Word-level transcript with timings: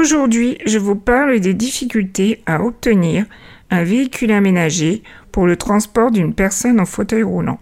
Aujourd'hui, 0.00 0.56
je 0.64 0.78
vous 0.78 0.96
parle 0.96 1.40
des 1.40 1.52
difficultés 1.52 2.42
à 2.46 2.62
obtenir 2.64 3.26
un 3.68 3.84
véhicule 3.84 4.32
aménagé 4.32 5.02
pour 5.30 5.46
le 5.46 5.56
transport 5.56 6.10
d'une 6.10 6.32
personne 6.32 6.80
en 6.80 6.86
fauteuil 6.86 7.22
roulant. 7.22 7.60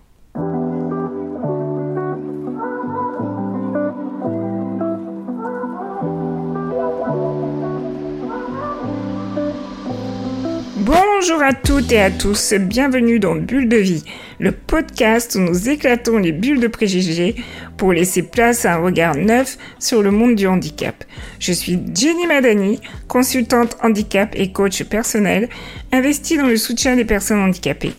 Bonjour 10.90 11.42
à 11.42 11.52
toutes 11.52 11.92
et 11.92 12.00
à 12.00 12.10
tous, 12.10 12.54
bienvenue 12.54 13.18
dans 13.18 13.34
Bulle 13.34 13.68
de 13.68 13.76
vie, 13.76 14.04
le 14.38 14.52
podcast 14.52 15.34
où 15.34 15.40
nous 15.40 15.68
éclatons 15.68 16.16
les 16.16 16.32
bulles 16.32 16.60
de 16.60 16.66
préjugés 16.66 17.34
pour 17.76 17.92
laisser 17.92 18.22
place 18.22 18.64
à 18.64 18.76
un 18.76 18.78
regard 18.78 19.14
neuf 19.14 19.58
sur 19.78 20.02
le 20.02 20.10
monde 20.10 20.34
du 20.34 20.46
handicap. 20.46 21.04
Je 21.40 21.52
suis 21.52 21.78
Jenny 21.94 22.26
Madani, 22.26 22.80
consultante 23.06 23.76
handicap 23.82 24.34
et 24.34 24.50
coach 24.50 24.82
personnel, 24.84 25.50
investie 25.92 26.38
dans 26.38 26.46
le 26.46 26.56
soutien 26.56 26.96
des 26.96 27.04
personnes 27.04 27.40
handicapées. 27.40 27.92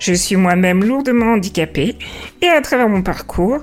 Je 0.00 0.12
suis 0.12 0.34
moi-même 0.34 0.82
lourdement 0.82 1.34
handicapée 1.34 1.94
et 2.40 2.48
à 2.48 2.60
travers 2.60 2.88
mon 2.88 3.02
parcours, 3.02 3.58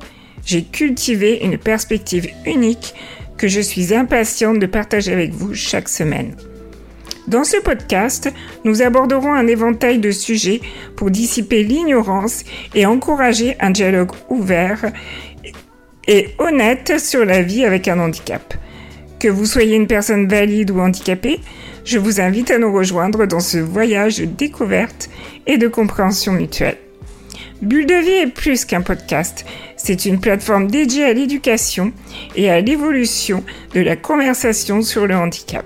j'ai 0.46 0.64
cultivé 0.64 1.44
une 1.44 1.58
perspective 1.58 2.30
unique 2.46 2.94
que 3.38 3.50
je 3.50 3.60
suis 3.60 3.94
impatiente 3.94 4.58
de 4.58 4.68
partager 4.68 5.12
avec 5.12 5.32
vous 5.32 5.54
chaque 5.54 5.90
semaine. 5.90 6.34
Dans 7.30 7.44
ce 7.44 7.58
podcast, 7.58 8.34
nous 8.64 8.82
aborderons 8.82 9.32
un 9.32 9.46
éventail 9.46 10.00
de 10.00 10.10
sujets 10.10 10.62
pour 10.96 11.12
dissiper 11.12 11.64
l'ignorance 11.64 12.44
et 12.74 12.88
encourager 12.88 13.56
un 13.60 13.70
dialogue 13.70 14.14
ouvert 14.30 14.92
et 16.08 16.30
honnête 16.40 17.00
sur 17.00 17.26
la 17.26 17.44
vie 17.44 17.66
avec 17.66 17.88
un 17.88 18.00
handicap. 18.00 18.56
Que 19.20 19.28
vous 19.28 19.46
soyez 19.46 19.76
une 19.76 19.86
personne 19.86 20.28
valide 20.28 20.72
ou 20.72 20.80
handicapée, 20.80 21.40
je 21.86 22.00
vous 22.00 22.20
invite 22.20 22.50
à 22.50 22.58
nous 22.58 22.74
rejoindre 22.74 23.28
dans 23.28 23.40
ce 23.40 23.60
voyage 23.60 24.18
de 24.18 24.26
découverte 24.26 25.08
et 25.46 25.60
de 25.60 25.68
compréhension 25.68 26.34
mutuelle. 26.34 26.78
Bulle 27.62 27.86
de 27.86 27.94
vie 27.94 28.24
est 28.24 28.34
plus 28.34 28.66
qu'un 28.66 28.82
podcast. 28.82 29.46
C'est 29.78 30.06
une 30.06 30.20
plateforme 30.20 30.66
dédiée 30.66 31.06
à 31.06 31.14
l'éducation 31.14 31.92
et 32.36 32.50
à 32.50 32.60
l'évolution 32.60 33.44
de 33.76 33.82
la 33.82 33.96
conversation 33.96 34.82
sur 34.82 35.06
le 35.06 35.16
handicap. 35.16 35.66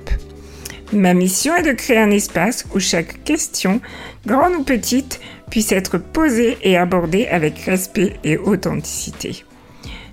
Ma 0.93 1.15
mission 1.15 1.55
est 1.55 1.63
de 1.63 1.71
créer 1.71 1.97
un 1.97 2.11
espace 2.11 2.65
où 2.73 2.79
chaque 2.79 3.23
question, 3.23 3.81
grande 4.27 4.53
ou 4.53 4.63
petite, 4.63 5.19
puisse 5.49 5.71
être 5.71 5.97
posée 5.97 6.57
et 6.61 6.77
abordée 6.77 7.25
avec 7.27 7.57
respect 7.59 8.13
et 8.23 8.37
authenticité. 8.37 9.43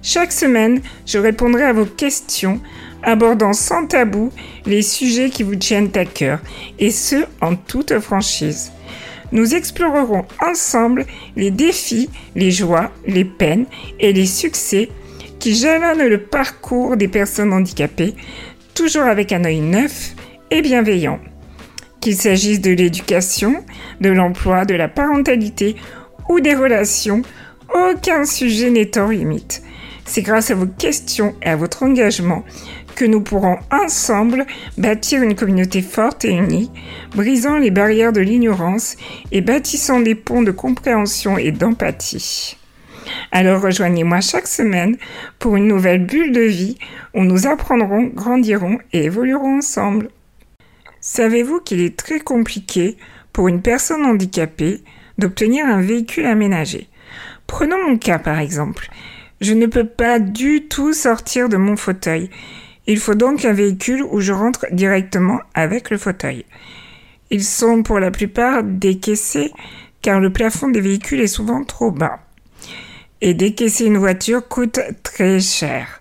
Chaque 0.03 0.33
semaine, 0.33 0.81
je 1.05 1.19
répondrai 1.19 1.65
à 1.65 1.75
vos 1.75 1.85
questions, 1.85 2.61
abordant 3.03 3.53
sans 3.53 3.87
tabou 3.87 4.31
les 4.65 4.81
sujets 4.81 5.29
qui 5.29 5.43
vous 5.43 5.57
tiennent 5.57 5.91
à 5.97 6.07
cœur, 6.07 6.41
et 6.79 6.91
ce, 6.91 7.27
en 7.43 7.57
toute 7.57 7.99
franchise. 7.99 8.73
Nous 9.33 9.55
explorerons 9.55 10.25
ensemble 10.41 11.05
les 11.37 11.51
défis, 11.51 12.09
les 12.35 12.51
joies, 12.51 12.91
les 13.07 13.27
peines 13.27 13.67
et 13.99 14.15
les 14.15 14.27
succès 14.27 14.89
qui 15.39 15.55
jalonnent 15.55 16.09
le 16.09 16.23
parcours 16.23 16.97
des 16.97 17.09
personnes 17.09 17.53
handicapées, 17.53 18.15
toujours 18.75 19.05
avec 19.05 19.33
un 19.33 19.45
œil 19.45 19.61
neuf 19.61 20.15
et 20.51 20.63
bienveillant. 20.63 21.21
Qu'il 22.01 22.17
s'agisse 22.17 22.61
de 22.61 22.71
l'éducation, 22.71 23.65
de 24.01 24.09
l'emploi, 24.09 24.65
de 24.65 24.75
la 24.75 24.89
parentalité 24.89 25.77
ou 26.29 26.41
des 26.41 26.55
relations, 26.55 27.23
aucun 27.75 28.25
sujet 28.25 28.71
n'est 28.71 28.99
en 28.99 29.09
limite. 29.09 29.63
C'est 30.05 30.23
grâce 30.23 30.51
à 30.51 30.55
vos 30.55 30.67
questions 30.67 31.35
et 31.43 31.51
à 31.51 31.57
votre 31.57 31.83
engagement 31.83 32.45
que 32.97 33.05
nous 33.05 33.21
pourrons 33.21 33.59
ensemble 33.71 34.45
bâtir 34.77 35.23
une 35.23 35.35
communauté 35.35 35.83
forte 35.83 36.25
et 36.25 36.33
unie, 36.33 36.71
brisant 37.15 37.57
les 37.57 37.71
barrières 37.71 38.13
de 38.13 38.21
l'ignorance 38.21 38.97
et 39.33 39.41
bâtissant 39.41 40.01
des 40.01 40.15
ponts 40.15 40.43
de 40.43 40.51
compréhension 40.51 41.39
et 41.39 41.53
d'empathie. 41.53 42.57
Alors 43.33 43.63
rejoignez-moi 43.63 44.21
chaque 44.21 44.47
semaine 44.47 44.97
pour 45.39 45.57
une 45.57 45.69
nouvelle 45.69 46.05
bulle 46.05 46.33
de 46.33 46.43
vie 46.43 46.77
où 47.15 47.25
nous 47.25 47.47
apprendrons, 47.47 48.11
grandirons 48.15 48.79
et 48.93 49.05
évoluerons 49.05 49.59
ensemble. 49.59 50.11
Savez-vous 51.01 51.61
qu'il 51.61 51.81
est 51.81 51.97
très 51.97 52.21
compliqué 52.21 52.99
pour 53.33 53.49
une 53.49 53.63
personne 53.63 54.05
handicapée 54.05 54.83
d'obtenir 55.17 55.65
un 55.65 55.81
véhicule 55.81 56.27
aménagé? 56.27 56.89
Prenons 57.47 57.89
mon 57.89 57.97
cas 57.97 58.19
par 58.19 58.39
exemple. 58.39 58.91
Je 59.41 59.55
ne 59.55 59.67
peux 59.67 59.87
pas 59.87 60.19
du 60.19 60.69
tout 60.69 60.93
sortir 60.93 61.49
de 61.49 61.57
mon 61.57 61.77
fauteuil. 61.77 62.29
Il 62.87 62.99
faut 62.99 63.15
donc 63.15 63.47
un 63.47 63.55
véhicule 63.55 64.03
où 64.03 64.21
je 64.21 64.33
rentre 64.33 64.67
directement 64.73 65.41
avec 65.55 65.89
le 65.89 65.97
fauteuil. 65.97 66.45
Ils 67.31 67.45
sont 67.45 67.83
pour 67.83 67.99
la 67.99 68.11
plupart 68.11 68.63
décaissés 68.63 69.53
car 70.03 70.21
le 70.21 70.33
plafond 70.33 70.69
des 70.69 70.81
véhicules 70.81 71.21
est 71.21 71.27
souvent 71.27 71.65
trop 71.65 71.91
bas. 71.91 72.21
Et 73.23 73.33
décaisser 73.33 73.87
une 73.87 73.99
voiture 73.99 74.47
coûte 74.47 74.81
très 75.03 75.41
cher. 75.41 76.01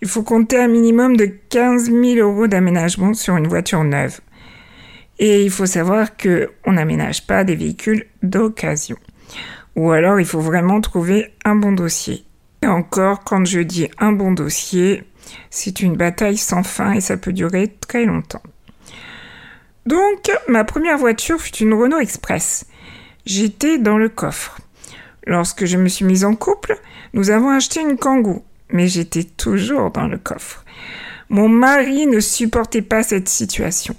Il 0.00 0.08
faut 0.08 0.22
compter 0.22 0.58
un 0.58 0.68
minimum 0.68 1.16
de 1.16 1.26
15 1.26 1.86
000 1.86 2.04
euros 2.18 2.46
d'aménagement 2.46 3.14
sur 3.14 3.36
une 3.36 3.48
voiture 3.48 3.82
neuve. 3.82 4.20
Et 5.18 5.42
il 5.44 5.50
faut 5.50 5.66
savoir 5.66 6.16
que 6.16 6.50
on 6.64 6.72
n'aménage 6.72 7.26
pas 7.26 7.44
des 7.44 7.56
véhicules 7.56 8.06
d'occasion. 8.22 8.96
Ou 9.76 9.90
alors 9.90 10.20
il 10.20 10.26
faut 10.26 10.40
vraiment 10.40 10.80
trouver 10.80 11.32
un 11.44 11.56
bon 11.56 11.72
dossier. 11.72 12.24
Et 12.62 12.66
encore, 12.66 13.24
quand 13.24 13.44
je 13.44 13.60
dis 13.60 13.88
un 13.98 14.12
bon 14.12 14.32
dossier, 14.32 15.04
c'est 15.50 15.80
une 15.80 15.96
bataille 15.96 16.36
sans 16.36 16.62
fin 16.62 16.92
et 16.92 17.00
ça 17.00 17.16
peut 17.16 17.32
durer 17.32 17.72
très 17.80 18.04
longtemps. 18.04 18.42
Donc, 19.86 20.30
ma 20.48 20.64
première 20.64 20.98
voiture 20.98 21.40
fut 21.40 21.56
une 21.56 21.74
Renault 21.74 22.00
Express. 22.00 22.66
J'étais 23.24 23.78
dans 23.78 23.98
le 23.98 24.08
coffre. 24.08 24.58
Lorsque 25.26 25.64
je 25.64 25.76
me 25.76 25.88
suis 25.88 26.04
mise 26.04 26.24
en 26.24 26.34
couple, 26.34 26.78
nous 27.12 27.30
avons 27.30 27.50
acheté 27.50 27.80
une 27.80 27.96
Kangoo, 27.96 28.44
mais 28.70 28.88
j'étais 28.88 29.24
toujours 29.24 29.90
dans 29.90 30.06
le 30.06 30.18
coffre. 30.18 30.64
Mon 31.28 31.48
mari 31.48 32.06
ne 32.06 32.20
supportait 32.20 32.82
pas 32.82 33.02
cette 33.02 33.28
situation. 33.28 33.94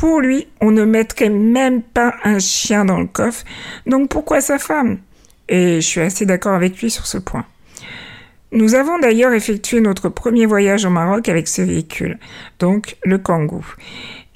Pour 0.00 0.22
lui, 0.22 0.48
on 0.62 0.70
ne 0.70 0.86
mettrait 0.86 1.28
même 1.28 1.82
pas 1.82 2.14
un 2.24 2.38
chien 2.38 2.86
dans 2.86 3.00
le 3.00 3.06
coffre, 3.06 3.44
donc 3.84 4.08
pourquoi 4.08 4.40
sa 4.40 4.58
femme? 4.58 4.96
Et 5.46 5.82
je 5.82 5.86
suis 5.86 6.00
assez 6.00 6.24
d'accord 6.24 6.54
avec 6.54 6.80
lui 6.80 6.90
sur 6.90 7.06
ce 7.06 7.18
point. 7.18 7.44
Nous 8.50 8.74
avons 8.74 8.98
d'ailleurs 8.98 9.34
effectué 9.34 9.82
notre 9.82 10.08
premier 10.08 10.46
voyage 10.46 10.86
au 10.86 10.90
Maroc 10.90 11.28
avec 11.28 11.48
ce 11.48 11.60
véhicule, 11.60 12.18
donc 12.58 12.96
le 13.04 13.18
Kangoo. 13.18 13.62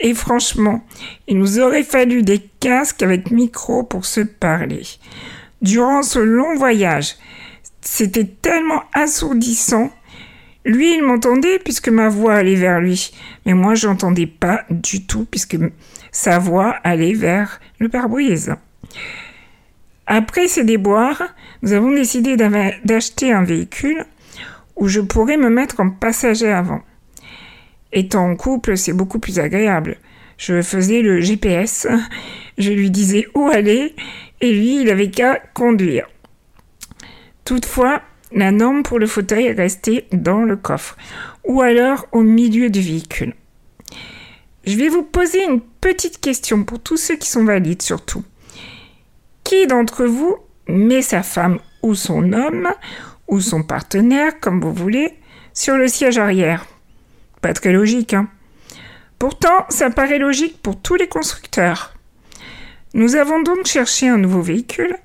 Et 0.01 0.13
franchement, 0.13 0.85
il 1.29 1.39
nous 1.39 1.59
aurait 1.59 1.83
fallu 1.83 2.23
des 2.23 2.41
casques 2.61 3.03
avec 3.03 3.31
micro 3.31 3.85
pour 3.85 4.05
se 4.05 4.21
parler. 4.21 4.83
Durant 5.63 6.03
ce 6.03 6.19
long 6.19 6.57
voyage, 6.57 7.17
c'était 7.81 8.27
tellement 8.27 8.83
assourdissant 8.93 9.91
lui, 10.65 10.95
il 10.95 11.03
m'entendait 11.03 11.59
puisque 11.59 11.89
ma 11.89 12.09
voix 12.09 12.35
allait 12.35 12.55
vers 12.55 12.81
lui, 12.81 13.13
mais 13.45 13.55
moi, 13.55 13.75
je 13.75 13.87
n'entendais 13.87 14.27
pas 14.27 14.65
du 14.71 15.07
tout 15.07 15.27
puisque 15.31 15.59
sa 16.11 16.39
voix 16.39 16.77
allait 16.85 17.13
vers 17.13 17.61
le 17.79 17.89
pare-brise. 17.89 18.55
Après 20.07 20.49
ces 20.49 20.65
déboires, 20.65 21.23
nous 21.63 21.73
avons 21.73 21.93
décidé 21.93 22.37
d'acheter 22.37 23.33
un 23.33 23.43
véhicule 23.43 24.05
où 24.77 24.89
je 24.89 25.01
pourrais 25.01 25.37
me 25.37 25.51
mettre 25.51 25.81
en 25.81 25.91
passager 25.91 26.51
avant. 26.51 26.83
Étant 27.93 28.31
en 28.31 28.37
couple, 28.37 28.77
c'est 28.77 28.93
beaucoup 28.93 29.19
plus 29.19 29.39
agréable. 29.39 29.97
Je 30.37 30.63
faisais 30.63 31.01
le 31.01 31.21
GPS, 31.21 31.87
je 32.59 32.73
lui 32.73 32.91
disais 32.91 33.27
où 33.35 33.49
aller, 33.49 33.95
et 34.41 34.53
lui, 34.53 34.83
il 34.83 34.91
avait 34.91 35.11
qu'à 35.11 35.39
conduire. 35.55 36.09
Toutefois, 37.45 38.03
la 38.35 38.51
norme 38.51 38.83
pour 38.83 38.99
le 38.99 39.07
fauteuil 39.07 39.47
est 39.47 39.53
restée 39.53 40.07
dans 40.13 40.43
le 40.43 40.57
coffre 40.57 40.97
ou 41.45 41.63
alors 41.63 42.07
au 42.13 42.23
milieu 42.23 42.69
du 42.69 42.81
véhicule. 42.81 43.35
Je 44.67 44.77
vais 44.77 44.89
vous 44.89 45.03
poser 45.03 45.45
une 45.45 45.61
petite 45.61 46.21
question 46.21 46.65
pour 46.65 46.81
tous 46.81 46.97
ceux 46.97 47.17
qui 47.17 47.29
sont 47.29 47.45
valides 47.45 47.83
surtout. 47.83 48.25
Qui 49.45 49.67
d'entre 49.67 50.05
vous 50.05 50.37
met 50.67 51.03
sa 51.03 51.23
femme 51.23 51.59
ou 51.83 51.95
son 51.95 52.33
homme 52.33 52.69
ou 53.29 53.41
son 53.41 53.63
partenaire, 53.63 54.41
comme 54.41 54.61
vous 54.61 54.73
voulez, 54.73 55.15
sur 55.53 55.77
le 55.77 55.87
siège 55.87 56.19
arrière? 56.19 56.67
Pas 57.41 57.53
très 57.53 57.73
logique, 57.73 58.15
hein 58.15 58.29
Pourtant, 59.19 59.65
ça 59.69 59.91
paraît 59.91 60.19
logique 60.19 60.61
pour 60.61 60.81
tous 60.81 60.97
les 60.97 61.09
constructeurs. 61.09 61.95
Nous 62.95 63.17
avons 63.17 63.43
donc 63.43 63.67
cherché 63.67 64.09
un 64.09 64.19
nouveau 64.19 64.41
véhicule 64.41 64.97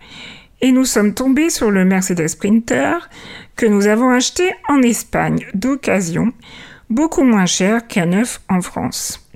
et 0.61 0.71
nous 0.71 0.85
sommes 0.85 1.13
tombés 1.13 1.49
sur 1.49 1.71
le 1.71 1.85
Mercedes 1.85 2.27
Sprinter 2.27 3.09
que 3.55 3.65
nous 3.65 3.87
avons 3.87 4.09
acheté 4.09 4.53
en 4.67 4.81
Espagne 4.81 5.45
d'occasion, 5.53 6.33
beaucoup 6.89 7.23
moins 7.23 7.45
cher 7.45 7.87
qu'un 7.87 8.07
neuf 8.07 8.41
en 8.49 8.61
France. 8.61 9.29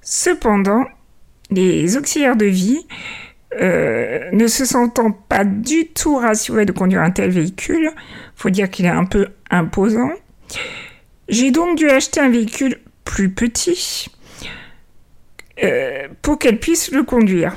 Cependant, 0.00 0.84
les 1.50 1.96
auxiliaires 1.96 2.36
de 2.36 2.46
vie, 2.46 2.86
euh, 3.60 4.28
ne 4.32 4.46
se 4.46 4.64
sentant 4.64 5.10
pas 5.10 5.44
du 5.44 5.88
tout 5.88 6.16
rassurés 6.16 6.66
de 6.66 6.72
conduire 6.72 7.00
un 7.00 7.10
tel 7.10 7.30
véhicule, 7.30 7.90
faut 8.36 8.50
dire 8.50 8.70
qu'il 8.70 8.84
est 8.84 8.90
un 8.90 9.06
peu 9.06 9.28
imposant, 9.50 10.10
j'ai 11.28 11.50
donc 11.50 11.78
dû 11.78 11.88
acheter 11.88 12.20
un 12.20 12.28
véhicule 12.28 12.78
plus 13.04 13.30
petit 13.30 14.08
euh, 15.62 16.08
pour 16.20 16.38
qu'elle 16.38 16.60
puisse 16.60 16.90
le 16.90 17.02
conduire. 17.02 17.56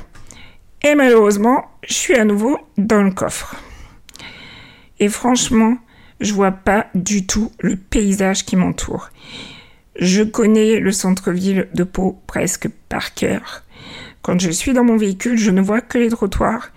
Et 0.84 0.94
malheureusement, 0.94 1.64
je 1.86 1.94
suis 1.94 2.14
à 2.14 2.24
nouveau 2.24 2.58
dans 2.76 3.02
le 3.02 3.12
coffre. 3.12 3.56
Et 4.98 5.08
franchement, 5.08 5.76
je 6.20 6.32
vois 6.32 6.52
pas 6.52 6.86
du 6.94 7.26
tout 7.26 7.52
le 7.60 7.76
paysage 7.76 8.44
qui 8.44 8.56
m'entoure. 8.56 9.10
Je 9.96 10.22
connais 10.22 10.80
le 10.80 10.90
centre-ville 10.90 11.68
de 11.74 11.84
Pau 11.84 12.20
presque 12.26 12.68
par 12.88 13.14
cœur. 13.14 13.62
Quand 14.22 14.40
je 14.40 14.50
suis 14.50 14.72
dans 14.72 14.84
mon 14.84 14.96
véhicule, 14.96 15.36
je 15.36 15.50
ne 15.50 15.60
vois 15.60 15.80
que 15.80 15.98
les 15.98 16.08
trottoirs 16.08 16.70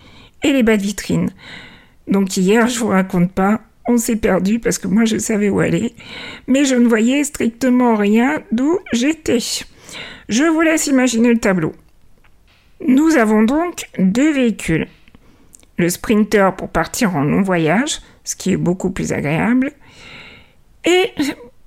et 0.43 0.51
les 0.51 0.63
bas 0.63 0.77
de 0.77 0.81
vitrine. 0.81 1.31
Donc 2.07 2.37
hier, 2.37 2.67
je 2.67 2.79
vous 2.79 2.87
raconte 2.87 3.31
pas, 3.31 3.61
on 3.87 3.97
s'est 3.97 4.15
perdu 4.15 4.59
parce 4.59 4.77
que 4.77 4.87
moi 4.87 5.05
je 5.05 5.17
savais 5.17 5.49
où 5.49 5.59
aller, 5.59 5.93
mais 6.47 6.65
je 6.65 6.75
ne 6.75 6.87
voyais 6.87 7.23
strictement 7.23 7.95
rien 7.95 8.41
d'où 8.51 8.79
j'étais. 8.93 9.39
Je 10.29 10.43
vous 10.43 10.61
laisse 10.61 10.87
imaginer 10.87 11.33
le 11.33 11.39
tableau. 11.39 11.73
Nous 12.87 13.15
avons 13.17 13.43
donc 13.43 13.89
deux 13.97 14.31
véhicules. 14.31 14.87
Le 15.77 15.89
Sprinter 15.89 16.51
pour 16.55 16.69
partir 16.69 17.15
en 17.15 17.23
long 17.23 17.41
voyage, 17.41 17.99
ce 18.23 18.35
qui 18.35 18.51
est 18.51 18.57
beaucoup 18.57 18.91
plus 18.91 19.11
agréable. 19.11 19.73
Et 20.85 21.11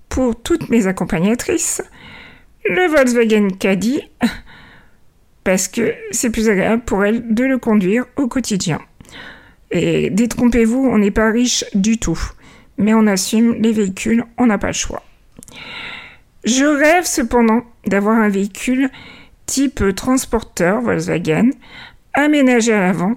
pour 0.09 0.41
toutes 0.41 0.69
mes 0.69 0.87
accompagnatrices, 0.87 1.83
le 2.65 2.89
Volkswagen 2.89 3.49
Caddy, 3.59 4.01
parce 5.45 5.67
que 5.69 5.95
c'est 6.11 6.31
plus 6.31 6.49
agréable 6.49 6.83
pour 6.85 7.05
elles 7.05 7.35
de 7.35 7.45
le 7.45 7.59
conduire 7.59 8.05
au 8.17 8.29
quotidien. 8.29 8.81
Et 9.71 10.11
détrompez-vous, 10.11 10.89
on 10.91 10.99
n'est 10.99 11.11
pas 11.11 11.31
riche 11.31 11.65
du 11.75 11.99
tout, 11.99 12.21
mais 12.77 12.95
on 12.95 13.07
assume 13.07 13.55
les 13.55 13.73
véhicules, 13.73 14.25
on 14.39 14.47
n'a 14.47 14.59
pas 14.59 14.69
le 14.69 14.73
choix. 14.73 15.03
Je 16.45 16.65
rêve 16.65 17.05
cependant 17.05 17.65
d'avoir 17.87 18.19
un 18.19 18.29
véhicule 18.29 18.89
type 19.49 19.95
transporteur 19.97 20.83
Volkswagen, 20.83 21.51
aménagé 22.13 22.73
à 22.73 22.81
l'avant, 22.81 23.17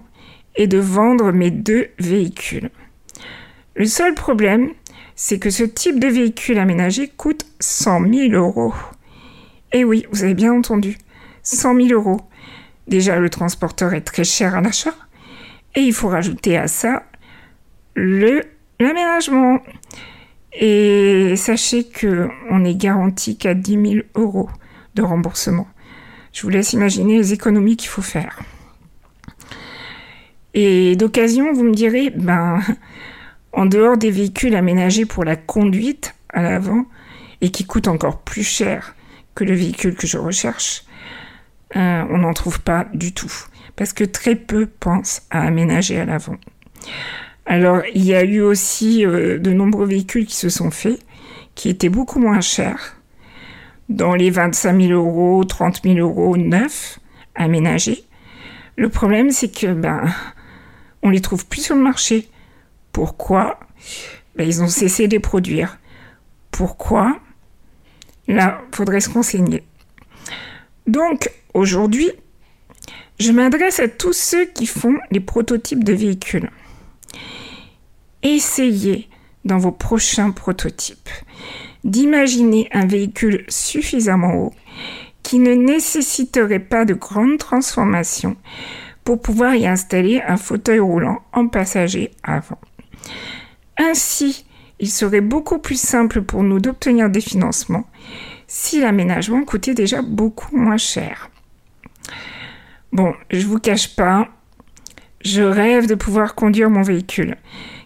et 0.55 0.65
de 0.65 0.79
vendre 0.79 1.31
mes 1.31 1.51
deux 1.51 1.89
véhicules. 1.99 2.71
Le 3.75 3.85
seul 3.85 4.15
problème, 4.15 4.69
c'est 5.15 5.39
que 5.39 5.49
ce 5.49 5.63
type 5.63 5.99
de 5.99 6.07
véhicule 6.07 6.57
aménagé 6.57 7.09
coûte 7.09 7.45
100 7.59 8.07
000 8.11 8.33
euros. 8.33 8.73
Et 9.73 9.83
oui, 9.83 10.05
vous 10.11 10.23
avez 10.23 10.33
bien 10.33 10.53
entendu, 10.53 10.97
100 11.43 11.75
000 11.75 11.87
euros. 11.89 12.21
Déjà, 12.87 13.19
le 13.19 13.29
transporteur 13.29 13.93
est 13.93 14.01
très 14.01 14.23
cher 14.23 14.55
à 14.55 14.61
l'achat. 14.61 14.95
Et 15.75 15.81
il 15.81 15.93
faut 15.93 16.09
rajouter 16.09 16.57
à 16.57 16.67
ça 16.67 17.03
l'aménagement. 17.95 19.59
Et 20.53 21.35
sachez 21.37 21.85
que 21.85 22.27
on 22.49 22.65
est 22.65 22.75
garanti 22.75 23.37
qu'à 23.37 23.53
10 23.53 23.71
000 23.71 24.05
euros 24.15 24.49
de 24.95 25.01
remboursement. 25.01 25.67
Je 26.33 26.43
vous 26.43 26.49
laisse 26.49 26.73
imaginer 26.73 27.17
les 27.17 27.33
économies 27.33 27.77
qu'il 27.77 27.89
faut 27.89 28.01
faire. 28.01 28.39
Et 30.53 30.95
d'occasion, 30.95 31.53
vous 31.53 31.63
me 31.63 31.73
direz, 31.73 32.09
ben, 32.09 32.61
en 33.53 33.65
dehors 33.65 33.97
des 33.97 34.11
véhicules 34.11 34.55
aménagés 34.55 35.05
pour 35.05 35.23
la 35.23 35.35
conduite 35.35 36.15
à 36.29 36.41
l'avant 36.41 36.85
et 37.41 37.49
qui 37.49 37.65
coûtent 37.65 37.87
encore 37.87 38.21
plus 38.21 38.43
cher 38.43 38.95
que 39.35 39.43
le 39.43 39.53
véhicule 39.53 39.95
que 39.95 40.07
je 40.07 40.17
recherche, 40.17 40.83
euh, 41.75 42.03
on 42.09 42.19
n'en 42.19 42.33
trouve 42.33 42.61
pas 42.61 42.87
du 42.93 43.13
tout 43.13 43.31
parce 43.75 43.93
que 43.93 44.03
très 44.03 44.35
peu 44.35 44.65
pensent 44.65 45.23
à 45.29 45.41
aménager 45.41 45.99
à 45.99 46.05
l'avant. 46.05 46.37
Alors, 47.45 47.81
il 47.93 48.05
y 48.05 48.13
a 48.13 48.23
eu 48.23 48.41
aussi 48.41 49.05
euh, 49.05 49.39
de 49.39 49.51
nombreux 49.51 49.85
véhicules 49.85 50.25
qui 50.25 50.35
se 50.35 50.49
sont 50.49 50.71
faits, 50.71 50.99
qui 51.55 51.69
étaient 51.69 51.89
beaucoup 51.89 52.19
moins 52.19 52.41
chers, 52.41 53.00
dans 53.91 54.15
les 54.15 54.29
25 54.29 54.79
000 54.79 54.93
euros, 54.93 55.43
30 55.43 55.81
000 55.83 55.97
euros 55.97 56.37
neufs, 56.37 56.99
aménagés. 57.35 58.03
Le 58.77 58.89
problème, 58.89 59.31
c'est 59.31 59.53
que 59.53 59.73
ben, 59.73 60.05
on 61.03 61.09
les 61.09 61.21
trouve 61.21 61.45
plus 61.45 61.61
sur 61.61 61.75
le 61.75 61.81
marché. 61.81 62.29
Pourquoi? 62.91 63.59
Ben, 64.35 64.47
Ils 64.47 64.63
ont 64.63 64.67
cessé 64.67 65.07
de 65.07 65.13
les 65.13 65.19
produire. 65.19 65.77
Pourquoi? 66.51 67.19
Là, 68.27 68.61
faudrait 68.71 69.01
se 69.01 69.09
renseigner. 69.09 69.63
Donc, 70.87 71.29
aujourd'hui, 71.53 72.11
je 73.19 73.31
m'adresse 73.31 73.79
à 73.79 73.87
tous 73.87 74.13
ceux 74.13 74.45
qui 74.45 74.65
font 74.65 74.97
les 75.11 75.19
prototypes 75.19 75.83
de 75.83 75.93
véhicules. 75.93 76.49
Essayez 78.23 79.09
dans 79.45 79.57
vos 79.57 79.71
prochains 79.71 80.31
prototypes 80.31 81.09
d'imaginer 81.83 82.67
un 82.71 82.85
véhicule 82.85 83.45
suffisamment 83.47 84.35
haut 84.35 84.53
qui 85.23 85.39
ne 85.39 85.53
nécessiterait 85.53 86.59
pas 86.59 86.85
de 86.85 86.93
grandes 86.93 87.37
transformations 87.37 88.35
pour 89.03 89.21
pouvoir 89.21 89.55
y 89.55 89.67
installer 89.67 90.21
un 90.27 90.37
fauteuil 90.37 90.79
roulant 90.79 91.19
en 91.33 91.47
passager 91.47 92.11
avant. 92.23 92.59
Ainsi, 93.77 94.45
il 94.79 94.89
serait 94.89 95.21
beaucoup 95.21 95.59
plus 95.59 95.79
simple 95.79 96.21
pour 96.21 96.43
nous 96.43 96.59
d'obtenir 96.59 97.09
des 97.09 97.21
financements 97.21 97.85
si 98.47 98.81
l'aménagement 98.81 99.43
coûtait 99.43 99.73
déjà 99.73 100.01
beaucoup 100.01 100.57
moins 100.57 100.77
cher. 100.77 101.29
Bon, 102.91 103.13
je 103.29 103.47
vous 103.47 103.59
cache 103.59 103.95
pas, 103.95 104.27
je 105.23 105.41
rêve 105.41 105.87
de 105.87 105.95
pouvoir 105.95 106.35
conduire 106.35 106.69
mon 106.69 106.81
véhicule, 106.81 107.37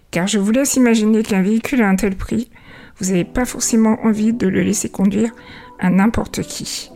car 0.10 0.26
je 0.26 0.40
vous 0.40 0.52
laisse 0.52 0.76
imaginer 0.76 1.22
qu'un 1.22 1.44
véhicule 1.44 1.84
à 1.84 1.90
un 1.90 1.96
tel 1.96 2.16
prix, 2.16 2.50
vous 2.98 3.08
n'avez 3.08 3.26
pas 3.26 3.46
forcément 3.46 3.98
envie 4.04 4.34
de 4.34 4.48
le 4.48 4.62
laisser 4.62 4.90
conduire 4.90 5.32
à 5.80 5.90
n'importe 5.90 6.42
qui. 6.42 6.92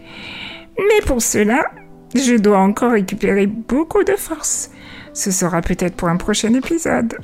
Mais 0.78 1.06
pour 1.06 1.22
cela, 1.22 1.66
je 2.16 2.36
dois 2.36 2.60
encore 2.60 2.94
récupérer 2.94 3.48
beaucoup 3.48 4.04
de 4.04 4.16
force. 4.16 4.72
Ce 5.14 5.32
sera 5.32 5.62
peut-être 5.62 5.96
pour 5.96 6.08
un 6.08 6.18
prochain 6.18 6.54
épisode. 6.54 7.18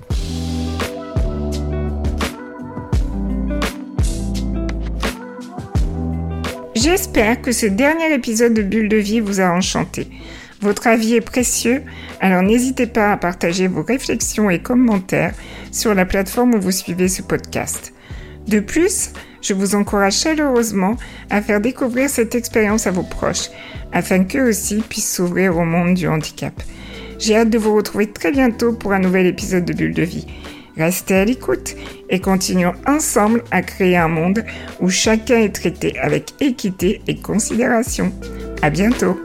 J'espère 6.76 7.42
que 7.42 7.52
ce 7.52 7.66
dernier 7.66 8.14
épisode 8.14 8.54
de 8.54 8.62
Bulle 8.62 8.90
de 8.90 8.98
vie 8.98 9.20
vous 9.20 9.40
a 9.40 9.50
enchanté. 9.50 10.08
Votre 10.62 10.88
avis 10.88 11.16
est 11.16 11.22
précieux, 11.22 11.84
alors 12.20 12.44
n'hésitez 12.44 12.86
pas 12.86 13.12
à 13.12 13.18
partager 13.18 13.68
vos 13.68 13.82
réflexions 13.82 14.50
et 14.50 14.62
commentaires 14.62 15.34
sur 15.72 15.94
la 15.94 16.06
plateforme 16.06 16.56
où 16.56 16.62
vous 16.62 16.72
suivez 16.72 17.08
ce 17.08 17.22
podcast. 17.22 17.94
De 18.48 18.60
plus, 18.60 19.12
je 19.42 19.54
vous 19.54 19.76
encourage 19.76 20.20
chaleureusement 20.20 20.98
à 21.30 21.42
faire 21.42 21.62
découvrir 21.62 22.10
cette 22.10 22.36
expérience 22.36 22.88
à 22.88 22.92
vos 22.92 23.04
proches, 23.04 23.50
afin 23.92 24.24
qu'eux 24.24 24.50
aussi 24.50 24.78
puissent 24.78 25.14
s'ouvrir 25.16 25.58
au 25.58 25.66
monde 25.66 25.96
du 25.96 26.08
handicap. 26.08 26.54
J'ai 27.20 27.36
hâte 27.36 27.50
de 27.50 27.58
vous 27.58 27.76
retrouver 27.76 28.12
très 28.12 28.32
bientôt 28.32 28.74
pour 28.74 28.94
un 28.94 29.00
nouvel 29.00 29.26
épisode 29.26 29.66
de 29.66 29.74
Bulle 29.74 29.94
de 29.94 30.04
vie. 30.04 30.28
Restez 30.78 31.16
à 31.16 31.26
l'écoute 31.26 31.76
et 32.10 32.20
continuons 32.20 32.74
ensemble 32.86 33.44
à 33.52 33.62
créer 33.62 33.96
un 33.96 34.10
monde 34.10 34.44
où 34.82 34.90
chacun 34.90 35.38
est 35.38 35.56
traité 35.56 35.98
avec 36.00 36.34
équité 36.42 37.02
et 37.08 37.16
considération. 37.16 38.12
À 38.62 38.70
bientôt! 38.70 39.18